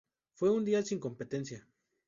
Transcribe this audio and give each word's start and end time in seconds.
Fue 0.33 0.49
un 0.49 0.65
día 0.65 0.81
sin 0.81 0.99
competencia. 0.99 1.67